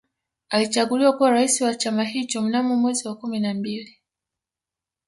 [0.49, 3.97] Alichaguliwa kuwa Rais wa chama hicho Mnamo mwezi wa kumi na mbili